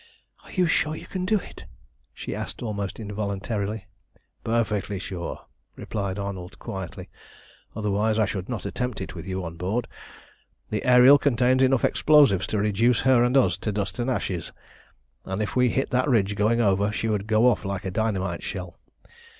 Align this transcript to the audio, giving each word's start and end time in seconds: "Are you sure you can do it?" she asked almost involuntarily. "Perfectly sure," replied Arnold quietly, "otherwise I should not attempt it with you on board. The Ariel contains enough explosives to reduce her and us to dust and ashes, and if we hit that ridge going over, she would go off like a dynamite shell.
"Are 0.43 0.51
you 0.51 0.65
sure 0.65 0.95
you 0.95 1.05
can 1.05 1.25
do 1.25 1.37
it?" 1.39 1.67
she 2.11 2.33
asked 2.33 2.63
almost 2.63 2.99
involuntarily. 2.99 3.85
"Perfectly 4.43 4.97
sure," 4.97 5.45
replied 5.75 6.17
Arnold 6.17 6.57
quietly, 6.57 7.07
"otherwise 7.75 8.17
I 8.17 8.25
should 8.25 8.49
not 8.49 8.65
attempt 8.65 8.99
it 8.99 9.13
with 9.13 9.27
you 9.27 9.43
on 9.45 9.57
board. 9.57 9.87
The 10.71 10.83
Ariel 10.85 11.19
contains 11.19 11.61
enough 11.61 11.85
explosives 11.85 12.47
to 12.47 12.57
reduce 12.57 13.01
her 13.01 13.23
and 13.23 13.37
us 13.37 13.57
to 13.57 13.71
dust 13.71 13.99
and 13.99 14.09
ashes, 14.09 14.51
and 15.23 15.39
if 15.39 15.55
we 15.55 15.69
hit 15.69 15.91
that 15.91 16.09
ridge 16.09 16.35
going 16.35 16.59
over, 16.61 16.91
she 16.91 17.07
would 17.07 17.27
go 17.27 17.45
off 17.47 17.63
like 17.63 17.85
a 17.85 17.91
dynamite 17.91 18.41
shell. 18.41 18.79